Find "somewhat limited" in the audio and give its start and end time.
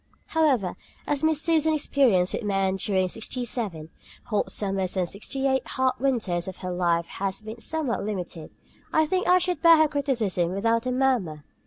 7.61-8.49